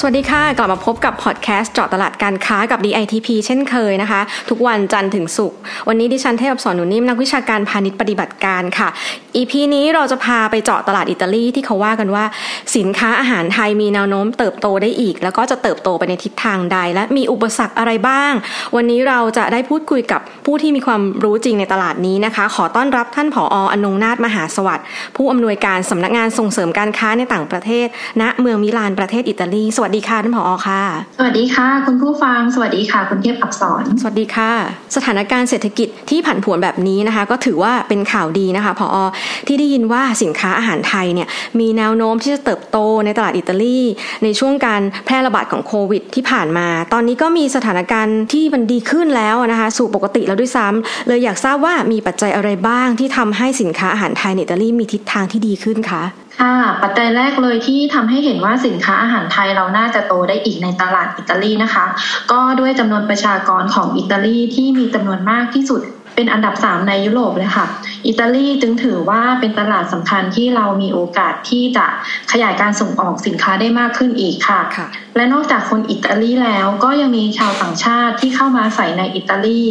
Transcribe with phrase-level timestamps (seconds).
[0.00, 4.20] สวัสดีค่ะ กลับมาพบกับพอดแคสต์เจาะตลาดการค้ากับ DITP เช่นเคยนะคะ
[4.50, 5.58] ทุกวันจันทร์ถึงศุกร์
[5.88, 8.88] วันนี้ดิฉันเทพสอนหนูนิ่มนักวิชาการพาณิชย์ปฏิบัติการค่ะ
[9.36, 12.24] EP นี้เราจะพาไปเจาะตลาดอิตาลีที่เขาว่ากันว่า
[12.76, 18.32] สินค้าอาหารไทยมีแนวโน้มเติบโตได้อีก แล้วก็จะเติบโตไปในทิศทางใด และมีอุปสรรคอะไรบ้าง
[18.76, 24.86] วันนี้เราจะได้พูดคุยกับผู้ที่มีความรู้จริงในตลาดนี้นะคะ ขอต้อนรับท่านผออนงนาถมหาสวัสดิ์
[25.16, 27.86] ผู้อำนวยการสำนักงานส่งเสริมการค้าในต่างประเทศ
[28.20, 30.82] ณเมืองมิลานประเทศอิตาลี สวัสดีค่ะท่านผอค่ะ
[31.18, 34.52] สวัสดีค่ะ คุณผู้ฟังสวัสดีค่ะ คุณเทพอักษรสวัสดีค่ะ
[34.96, 38.88] สถานการณ์เศรษฐกิจที่ผันผวนแบบนี้นะคะ ก็ถือว่าเป็นข่าวดีนะคะพอ
[39.46, 41.28] ที่ได้ยินว่าสินค้าอาหารไทยเนี่ย
[41.60, 43.80] มีแนวโน้มที่จะเติบโตในตลาดอิตาลี
[44.24, 56.02] ในช่วงการแพร่ระบาดของโควิด ที่ผ่านมา ตอนนี้ก็มีสถานการณ์ที่มันดีขึ้นแล้วนะคะสู่ปกติแล้วด้วยซ้ำเลยอยากทราบว่ามีปัจจัยอะไรบ้างที่ทำให้สินค้าอาหารไทยในอิตาลีมีทิศทางที่ดีขึ้นคะ
[56.40, 61.86] ค่ะปัจจัยแรกเลยที่ทำให้เห็นว่าสินค้าอาหารไทยเราน่าจะโตได้อีกในตลาดอิตาลีนะคะ
[62.32, 65.82] ก็ด้วยจำนวนประชากรของอิตาลีที่มีจำนวนมากที่สุด
[66.16, 67.66] เป็นอันดับสามในยุโรปเลยค่ะ
[68.06, 71.86] อิตาลีจึงถือว่าเป็นตลาดสำคัญที่เรามีโอกาสที่จะ
[72.32, 79.62] ขยายการส่งออกสินค้าได้มากขึ้นอีกค่ะคะและนอกจากคนอิตาลีแล้วก็ยังมีชาวต่างชาติที่เข้ามาใส่ในอิตาลี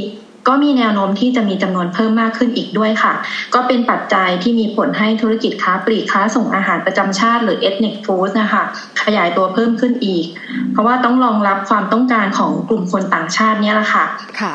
[0.47, 3.13] ก็มีแนวโน้มที่จะมีจำนวนเพิ่มมากขึ้นอีกด้วยค่ะ
[3.53, 8.63] ก็เป็นปัจจัยที่มีผลให้ธุรกิจค้าปลีกค้าส่งอาหารประจำชาติ หรือ ethnic food นะคะ
[9.03, 10.25] ขยายตัวเพิ่มขึ้นอีก
[10.71, 14.05] เพราะว่าต้องรองรับความต้องการของกลุ่มคนต่างชาติเนี่ยแหละค่ะ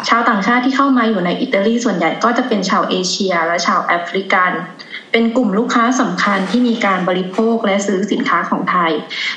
[0.09, 4.53] ชาวต่างชาติที่เข้ามาอยู่ในอิตาลีส่วนใหญ่ก็จะเป็นชาวเอเชีย และชาวแอฟริกัน
[5.12, 8.93] เป็นกลุ่มลูกค้าสำคัญที่มีการบริโภคและซื้อสินค้าของไทย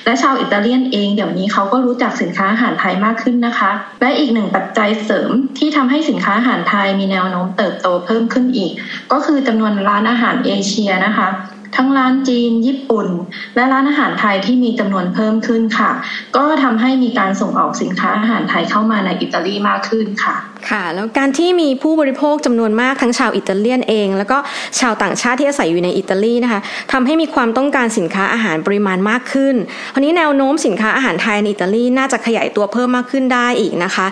[0.06, 8.72] และชาวอิตาเลียนเองเดี๋ยวนี้เขาก็รู้จักสินค้าอาหารไทยมากขึ้นนะคะ และอีกหนึ่งปัจจัยเสริมที่ทำให้สินค้าอาหารไทยมีแนวโน้มเติบโตเพิ่มขึ้นอีก
[9.12, 11.29] ก็คือจำนวนร้านอาหารเอเชียนะคะ
[11.75, 13.07] ทั้งร้านจีน ญี่ปุ่น
[13.56, 15.91] และร้านอาหารไทยที่มีจำนวนเพิ่มขึ้นค่ะ
[16.38, 20.35] ก็ทำให้มีการส่งออกสินค้าอาหารไทยเข้ามาในอิตาลีมากขึ้นค่ะ
[20.69, 24.38] ค่ะ แล้วการที่มีผู้บริโภคจำนวนมากทั้งชาวอิตาเลียนเอง แล้วก็
[24.79, 29.56] ชาวต่างชาติที่อาศัยอยู่ในอิตาลีนะคะทำให้มีความต้องการสินค้าอาหารปริมาณมากขึ้น
[29.94, 34.07] คราวนี้แนวโน้มสินค้าอาหารไทยในอิตาลีน่าจะขยายตัวเพิ่มมากขึ้นได้อีกนะคะ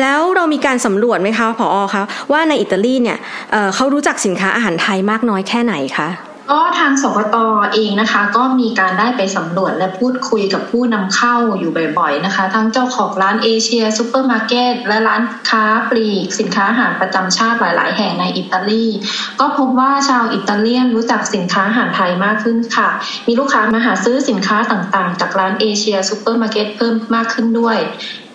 [0.00, 3.18] แล้วเรามีการสำรวจไหมคะผอ.คะว่าในอิตาลีเนี่ย
[3.52, 6.08] เขารู้จักสินค้าอาหารไทยมากน้อยแค่ไหนคะ
[6.50, 18.86] ก็ทางสคต.เองนะคะ ก็มีการได้ไปสำรวจและพูดคุยกับผู้นำเข้าอยู่บ่อยๆนะคะ ทั้งเจ้าของร้านเอเชียซูเปอร์มาร์เก็ตและร้านค้าปลีก สินค้าอาหารประจำชาติหลาย ๆ แห่งในอิตาลี
[19.40, 22.88] ก็พบว่าชาวอิตาเลียนรู้จักสินค้าอาหารไทยมากขึ้นค่ะ
[23.26, 27.78] มีลูกค้ามาหาซื้อสินค้าต่างๆ จากร้านเอเชียซูเปอร์มาร์เก็ตเพิ่มมากขึ้นด้วย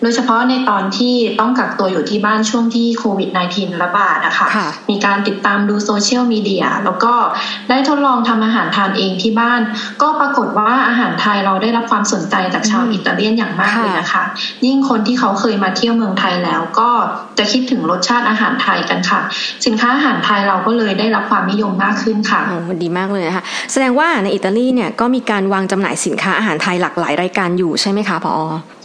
[0.02, 4.48] โดยเฉพาะในตอนที่ต้องกักตัวอยู่ที่บ้านช่วงที่โควิด -19 ระบาดนะคะ
[4.90, 7.14] มีการติดตามดูโซเชียลมีเดียแล้วก็
[7.68, 9.60] ได้ทดลองทำอาหารทานเองที่บ้าน
[10.02, 14.24] ก็ปรากฏว่าอาหารไทยเราได้รับความสนใจจากชาวอิตาเลียนอย่างมากเลยนะคะ
[14.66, 16.90] ยิ่งคนที่เขาเคยมาเที่ยวเมืองไทยแล้วก็
[17.38, 19.20] จะคิดถึงรสชาติอาหารไทยกันค่ะ
[19.66, 28.34] สินค้าอาหารไทยเราก็เลยได้รับความนิยมมากขึ้นค่ะโอ้ดีมากเลยนะคะแสดงว่าในอิตาลีเนี่ยก็มีการวางจำหน่ายสินค้าอาหารไทยหลากหลายรายการอยู่ใช่ไหมคะพอ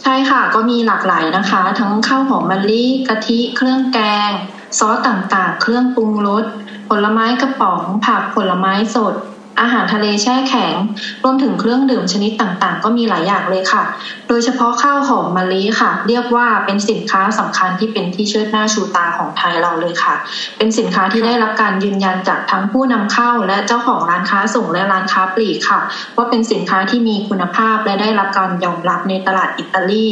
[0.04, 3.98] ใช่ค่ะ ก็มีหลากหลายนะคะ ทั้งข้าวหอมมะลิกะทิเครื่องแก
[4.30, 4.32] ง
[4.78, 6.44] ซอสต่างๆ เครื่องปรุงรส
[6.88, 9.14] ผลไม้กระป๋อง ผักผลไม้สด
[9.60, 10.74] อาหารทะเลแช่แข็ง
[11.24, 13.84] รวมถึงเครื่องดื่มชนิดต่างๆ ก็มีหลายอย่างเลยค่ะ
[14.28, 20.14] โดยเฉพาะข้าวหอมมะลิค่ะ เรียกว่าเป็นสินค้าสำคัญที่เป็นที่เชิดหน้าชูตาของไทยเราเลยค่ะ
[20.56, 25.80] เป็นสินค้าที่ได้รับการยืนยันจากทั้งผู้นำเข้า และเจ้าของร้านค้าส่งและร้านค้าปลีกค่ะ
[26.16, 30.06] ว่าเป็นสินค้าที่มีคุณภาพและได้รับการยอมรับในตลาดอิตาลี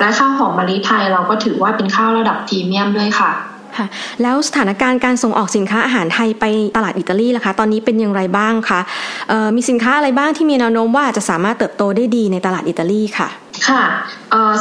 [0.00, 3.32] และข้าวหอมมะลิไทยเราก็ถือว่าเป็นข้าวระดับพรีเมียมด้วยค่ะ
[3.78, 3.86] ค่ะ
[4.22, 6.44] แล้วสถานการณ์การส่งออกสินค้าอาหารไทยไป
[6.76, 8.80] ตลาดอิตาลีล่ะคะ ตอนนี้เป็นอย่างไรบ้างคะ
[9.56, 13.28] มีสินค้าอะไรบ้างที่มีแนวโน้มว่าจะสามารถเติบโตได้ดีในตลาดอิตาลีค่ะ
[13.68, 13.84] ค่ะ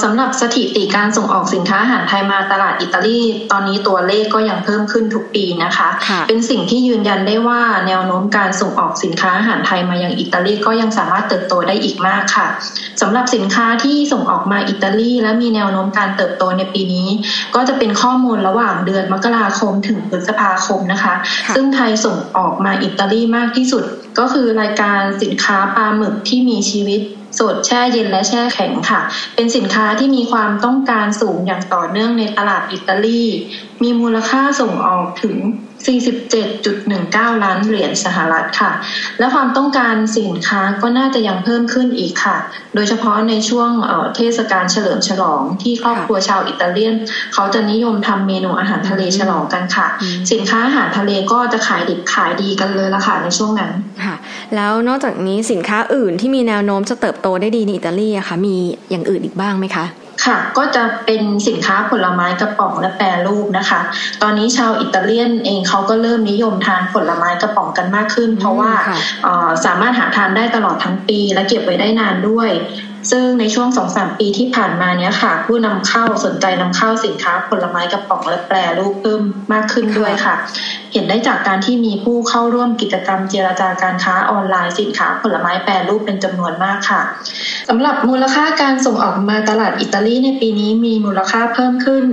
[0.03, 3.19] สำหรับสถิติการส่งออกสินค้าอาหารไทยมาตลาดอิตาลี
[3.51, 12.47] ตอนนี้ตัวเลขก็ยังเพิ่มขึ้นทุกปีนะคะคะเป็นสิ่งที่ยืนยันได้ว่าแนวโน้มการส่งออกสินค้าอาหารไทยมายังอิตาลีก็ยังสามารถเติบโตได้อีกมากค่ะ
[13.01, 17.07] สำหรับสินค้าที่ส่งออกมาอิตาลีและมีแนวโน้มการเติบโตในปีนี้
[17.55, 21.13] ก็จะเป็นข้อมูลระหว่างเดือนมกราคมถึงพฤษภาคมนะคะ
[21.55, 23.83] ซึ่งไทยส่งออกมาอิตาลีมากที่สุด
[24.19, 27.01] ก็คือรายการสินค้าปลาหมึกที่มีชีวิต
[27.39, 29.01] สดแช่เย็นและแช่แข็งค่ะ
[29.35, 33.23] เป็นสินค้าที่มีความต้องการสูงอย่างต่อเนื่องในตลาดอิตาลี
[33.83, 35.37] มีมูลค่าส่งออกถึง
[35.85, 38.71] 47.19 ล้านเหรียญสหรัฐค่ะ
[39.19, 42.37] และความต้องการสินค้าก็น่าจะยังเพิ่มขึ้นอีกค่ะ
[42.75, 43.69] โดยเฉพาะในช่วง
[44.15, 46.95] เทศกาลเฉลิมฉลองที่ครอบครัวชาวอิตาเลียน
[47.33, 49.87] เขาจะนิยมทำเมนูอาหารทะเลฉลองกันค่ะ
[50.31, 53.71] สินค้าอาหารทะเลก็จะขายดิบขายดีกันเลยละค่ะในช่วงนั้น
[54.05, 54.15] ค่ะ
[54.55, 58.55] แล้วนอกจากนี้สินค้าอื่นที่มีแนวโน้มจะเติบโตได้ดีในอิตาลีอะคะมี
[58.89, 59.85] อย่างอื่นอีกบ้างไหมคะ
[60.25, 63.79] ค่ะ ก็จะเป็นสินค้าผลไม้กระป๋องและแปรรูปนะคะ
[64.21, 68.71] ตอนนี้ชาวอิตาเลียนเองเขาก็เริ่มนิยมทานผลไม้กระป๋องกันมากขึ้น เพราะว่า
[69.65, 72.49] สามารถหาทานได้ตลอดทั้งปีและเก็บไว้ได้นานด้วย
[73.11, 79.21] ซึ่งในช่วงสองสามปีที่ผ่านมาเนี้ยค่ะ ผู้นำเข้าสนใจนำเข้าสินค้าผลไม้กระป๋องและแปรรูปเพิ่ม
[79.53, 80.35] มากขึ้นด้วยค่ะ
[80.93, 87.01] เห็นได้จากการที่มีผู้เข้าร่วมกิจกรรมเจรจาการค้าออนไลน์สินค้าผลไม้แปรรูปเป็นจำนวนมากค่ะ
[87.69, 92.05] สำหรับมูลค่าการส่งออกมาตลาดอิตาลีในปีนี้มีมูลค่าเพิ่มขึ้น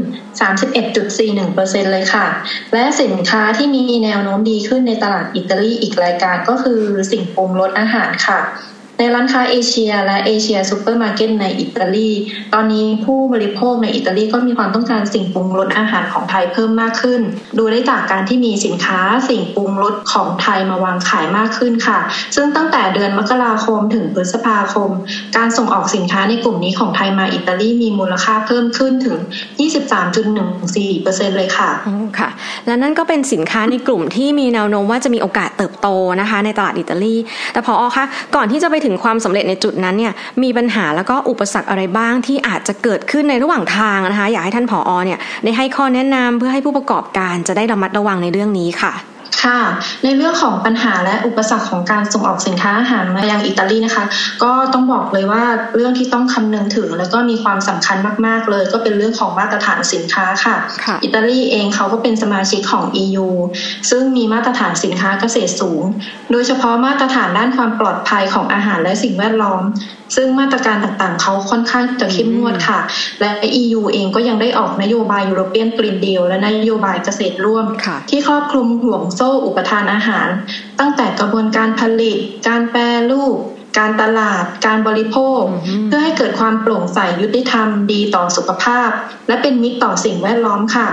[0.73, 2.27] 31.41%เลยค่ะ
[2.73, 8.41] และสินค้าที่มีแนวโน้มดีขึ้นในตลาดอิตาลีอีกรายการก็คือสิ่งปรุงรสอาหารค่ะ
[9.01, 12.11] ในร้านค้าเอเชีย และเอเชียซูเปอร์มาร์เก็ตในอิตาลี
[12.55, 17.21] ตอนนี้ผู้บริโภคในอิตาลีก็มีความต้องการสิ่งปรุงรสอาหารของไทยเพิ่มมากขึ้น
[17.59, 21.99] ดูได้จากการที่มีสินค้าสิ่งปรุงรสของไทยมาวางขายมากขึ้นค่ะ
[22.37, 24.91] ซึ่งตั้งแต่เดือนมกราคมถึงพฤษภาคม
[25.37, 29.19] การส่งออกสินค้าในกลุ่มนี้ของไทยมาอิตาลีมีมูลค่าเพิ่มขึ้นถึง
[30.09, 31.71] 23.14%เลยค่ะ
[32.19, 32.29] ค่ะ
[32.67, 35.89] และนั่นก็เป็นสินค้าในกลุ่มที่มีแนวโน้มว่าจะมีโอกาสเติบโต
[36.21, 37.15] นะคะ ในตลาดอิตาลี
[37.53, 38.05] แต่พออคะ
[38.37, 48.93] ก่อนที่จะไปถึงความสำเร็จในจุดนั้นเนี่ยมีปัญหาแล้วก็อุปสรรคอะไรบ้างที่อาจจะเกิดขึ้นในระหว่างทางนะคะ อยากให้ท่านผออเนี่ยได้ให้ข้อแนะนำเพื่อให้ผู้ประกอบการจะได้ระมัดระวังในเรื่องนี้ค่ะ
[49.43, 49.61] ค่ะ
[50.05, 54.05] ในเรื่องของปัญหาและอุปสรรคของการส่งออกสินค้าอาหารมายังอิตาลีนะคะ
[54.43, 55.45] ก็ต้องบอกเลยว่า
[55.77, 57.97] เรื่องที่ต้องคำนึงถึง แล้วก็มีความสำคัญ
[58.27, 60.57] มาก ๆ เลย ก็เป็นเรื่องของมาตรฐานสินค้าค่ะ
[61.05, 63.29] อิตาลีเองเขาก็เป็นสมาชิกของ EU
[63.91, 65.83] ซึ่งมีมาตรฐานสินค้าเกษตรสูง
[66.33, 69.63] โดยเฉพาะมาตรฐานด้านความปลอดภัยของอาหารและสิ่งแวดล้อม
[70.17, 72.81] ซึ่งมาตรการต่างๆ เขาค่อนข้างจะเข้มงวดค่ะ
[73.21, 73.31] และ
[73.63, 77.67] EU เองก็ยังได้ออกนโยบายยูโรเปียนกรีนเดีลและนโยบายเกษตรร่วม
[78.11, 80.29] ที่ครอบคลุมห่วงโซ่อุปทานอาหาร
[80.81, 82.19] ตั้งแต่กระบวนการผลิต
[82.49, 82.81] การแปร
[83.11, 83.37] รูป
[83.79, 85.43] การตลาด การบริโภค
[85.87, 88.91] เพื่อให้เกิดความโปร่งใสยุติธรรมดีต่อสุขภาพ
[89.29, 90.89] และเป็นมิตรต่อสิ่งแวดล้อมค่ะ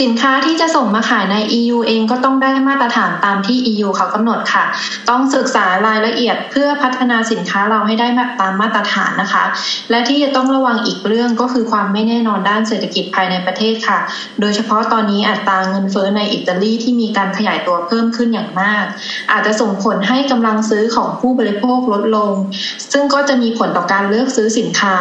[0.00, 4.64] สินค้าที่จะส่งมาขายใน EU เองก็ต้องได้มาตรฐานตามที่ EU เขากำหนดค่ะ
[5.10, 8.08] ต้องศึกษารายละเอียดเพื่อพัฒนาสินค้าเราให้ได้
[8.40, 9.44] ตามมาตรฐานนะคะ
[9.90, 13.98] และที่จะต้องระวังอีกเรื่องก็คือความไม่แน่นอนด้านเศรษฐกิจภายในประเทศค่ะ
[14.40, 18.84] โดยเฉพาะตอนนี้อัตราเงินเฟ้อในอิตาลีที่มีการขยายตัวเพิ่มขึ้นอย่างมาก
[19.32, 22.21] อาจจะส่งผลให้กำลังซื้อของผู้บริโภคลดลง
[22.92, 24.96] ซึ่งก็จะมีผลต่อการเลือกซื้อสินค้า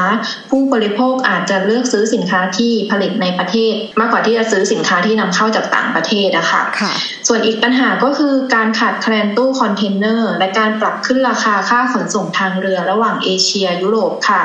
[0.50, 6.94] ผู้บริโภคอาจจะเลือกซื้อสินค้าที่ผลิตในประเทศ มากกว่าที่จะซื้อสินค้าที่นำเข้าจากต่างประเทศนะคะ ค่ะ
[7.27, 14.41] ส่วนอีกปัญหาก็คือการขาดแคลนตู้คอนเทนเนอร์และการปรับขึ้นราคาค่าขนส่งทางเรือระหว่างเอเชียยุโรปค่ะ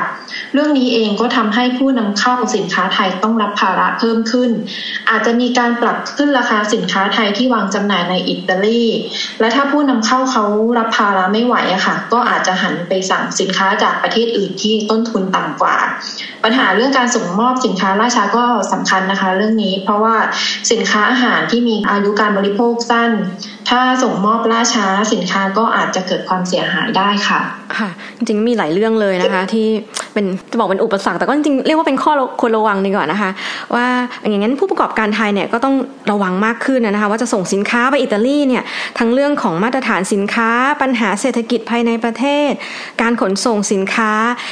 [0.53, 4.51] เรื่องนี้เองก็ทำให้ผู้นำเข้าสินค้าไทยต้องรับภาระเพิ่มขึ้น
[5.09, 8.83] อาจจะมีการปรับขึ้นราคาสินค้าไทยที่วางจำหน่ายในอิตาลี
[9.39, 10.45] และถ้าผู้นำเข้าเขา
[10.77, 15.77] รับภาระไม่ไหวอะค่ะ ก็อาจจะหันไปสั่งสินค้าจากประเทศอื่นที่ต้นทุนต่ำกว่า
[16.43, 20.15] ปัญหาเรื่องการส่งมอบสินค้าล่าช้าก็สำคัญนะคะ เรื่องนี้ เพราะว่า
[20.71, 23.11] สินค้าอาหารที่มีอายุการบริโภคสั้น
[23.69, 27.39] ถ้าส่งมอบล่าช้าสินค้าก็อาจจะเกิดความเสียหายได้ค่ะ
[27.77, 29.67] ค่ะ จริงๆมีหลายเรื่องเลยนะคะ ที่
[30.13, 33.29] เป็นจะบอกเป็นอุปสรรคแต่ก็จริงๆเรียกว่าเป็นข้อควรระวังดีกว่านะคะ
[33.75, 33.85] ว่า
[34.29, 35.75] อย่างนั้นผู้ประกอบการไทยเนี่ยก็ต้อง
[36.11, 38.63] ระวังมากขึ้นนะคะ ว่าจะส่งสินค้าไปอิตาลีเนี่ย
[38.99, 40.49] ทั้งเรื่องของมาตรฐานสินค้า
[40.81, 42.51] ปัญหาเศรษฐกิจภายในประเทศ
[43.01, 44.11] การขนส่งสินค้า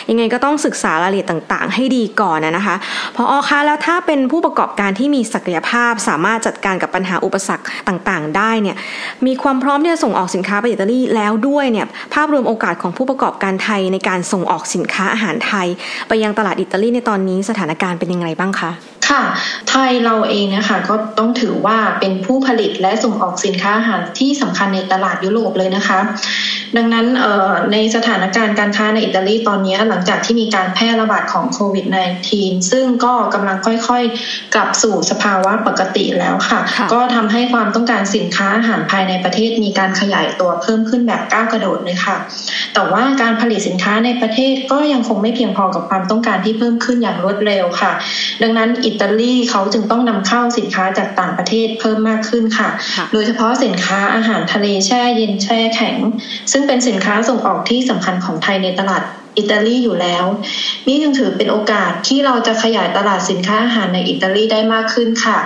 [0.10, 2.76] ยังไงก็ต้องศึกษารายละเอียดต่างๆ ให้ดีก่อนนะคะ
[3.16, 8.76] พออคะแล้วถ้าเป็นผู้ประกอบการที่มีศักยภาพสามารถจัดการกับปัญหาอุปสรรคต่างๆ ได้เนี่ย
[9.26, 15.68] มีความพร้อมที่จะส่งออกสินค้าไปอิตาลีแล้วด้วยเนี่ยภาพรวมโอกาสของผู้ประกอบการไทยในการส่งออกสินค้าอาหารไทย
[16.08, 18.72] ไปยังตลาดอิตาลีในตอนนี้สถานการณ์เป็นยังไงบ้างคะ
[19.10, 19.24] ค่ะ
[19.70, 26.00] ไทยเราเองนะคะก็ต้องถือว่าเป็นผู้ผลิตและส่งออกสินค้าอาหารที่สำคัญในตลาดยุโรปเลยนะคะ
[26.78, 27.08] ดังนั้น
[27.74, 31.86] ในสถานการณ์การค้าในอิตาลีตอนนี้หลังจากที่มีการแพร่ระบาดของโควิด
[32.28, 36.60] -19 ซึ่งก็กำลังค่อยๆ กลับสู่สภาวะปกติแล้วค่ะ
[36.94, 42.18] ก็ทำให้ความต้องการสินค้าอาหารภายในประเทศมีการขยายตัวเพิ่มขึ้นแบบก้าวกระโดดเลยค่ะ
[42.74, 47.92] แต่ว่าการผลิตสินค้าในประเทศก็ยังคงไม่เพียงพอกับความต้องการที่เพิ่มขึ้นอย่างรวดเร็วค่ะ
[48.42, 52.70] ดังนั้นอิตาลีเขาจึงต้องนำเข้าสินค้าจากต่างประเทศเพิ่มมากขึ้นค่ะ
[53.14, 55.98] โดยเฉพาะสินค้าอาหารทะเลแช่เย็นแช่แข็ง
[56.52, 59.04] ซึ่งเป็นสินค้าส่งออกที่สำคัญของไทยในตลาด
[59.38, 60.26] อิตาลีอยู่แล้ว
[60.88, 65.40] นี่จึงถือเป็นโอกาสที่เราจะขยายตลาดสินค้าอาหารในอิตาลีได้มากขึ้นค่ะ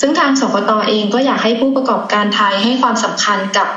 [0.00, 3.68] ซึ่งทางสกตอเองก็อยากให้ผู้ประกอบการไทยให้ความสำคัญกับ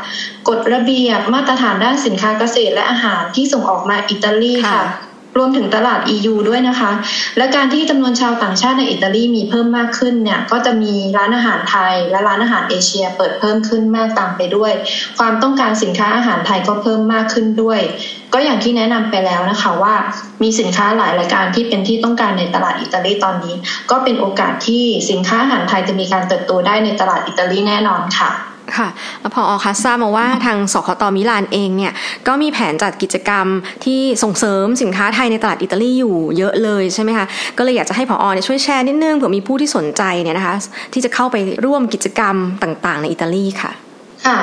[0.48, 4.82] กฎระเบียบมาตรฐานด้านสินค้าเกษตรและอาหารที่ส่งออกมาอิตาลีค่ะ
[5.40, 6.92] รวมถึงตลาด EU ด้วยนะคะ
[7.38, 14.72] และการที่จำนวนชาวต่างชาติในอิตาลีมีเพิ่มมากขึ้นเนี่ยก็จะมีร้านอาหารไทย และร้านอาหารเอเชียเปิดเพิ่มขึ้นมากตามไปด้วย
[15.18, 17.80] ความต้องการสินค้าอาหารไทยก็เพิ่มมากขึ้นด้วย
[18.34, 19.96] ก็อย่างที่แนะนำไปแล้วนะคะว่า
[20.44, 23.56] มีสินค้าหลายรายการที่เป็นที่ต้องการในตลาดอิตาลีตอนนี้
[23.92, 28.32] ก็เป็นโอกาสที่สินค้าอาหารไทยจะมีการเติบโตได้ในตลาดอิตาลีแน่นอนค่ะ
[28.78, 28.90] ค่ะ
[29.22, 31.94] แล้วพออคัสทราบมาว่าทางสคตมิลานเองเนี่ย
[32.28, 33.48] ก็มีแผนจัดกิจกรรม
[33.86, 37.26] ที่ส่งเสริมสินค้าไทยในตลาดอิตาลีอยู่เยอะเลยใช่ไหมคะ
[37.58, 40.56] ก็เลยอยากจะให้พออเนี่ยช่วยแชร์นิดนึงเผื่อมีผู้ที่สนใจเนี่ยนะคะ
[40.94, 41.36] ที่จะเข้าไป
[41.66, 43.89] ร่วมกิจกรรมต่างๆ ในอิตาลีค่ะ
[44.28, 44.40] ค่ะ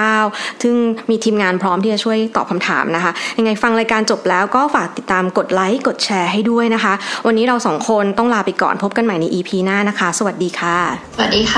[0.00, 0.74] 1169 ซึ่ง
[1.10, 6.92] มีทีมงานพร้อมที่จะช่วยตอบคำถามนะคะ ยังไงฟังรายการจบแล้วก็ฝากติดตามกดไลค์กดแชร์ให้ด้วยนะคะ
[7.26, 10.76] วันนี้เราสองคนต้องลาไปก่อนพบกันใหม่ใน EP หน้านะคะ สวัสดีค่ะ
[11.16, 11.57] สวัสดีค่